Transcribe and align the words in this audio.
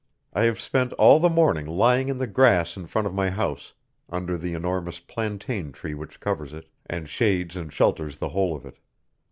I 0.33 0.45
have 0.45 0.59
spent 0.59 0.93
all 0.93 1.19
the 1.19 1.29
morning 1.29 1.67
lying 1.67 2.09
in 2.09 2.17
the 2.17 2.25
grass 2.25 2.75
in 2.75 2.87
front 2.87 3.05
of 3.05 3.13
my 3.13 3.29
house, 3.29 3.75
under 4.09 4.35
the 4.35 4.55
enormous 4.55 4.97
plantain 4.99 5.71
tree 5.71 5.93
which 5.93 6.19
covers 6.19 6.53
it, 6.53 6.67
and 6.87 7.07
shades 7.07 7.55
and 7.55 7.71
shelters 7.71 8.17
the 8.17 8.29
whole 8.29 8.55
of 8.55 8.65
it. 8.65 8.77